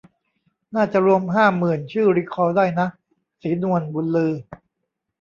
[0.75, 2.87] น่าจะรวมห้าหมื่นชื่อรีคอลได้นะ
[3.41, 4.33] ศรีนวลบุญลือ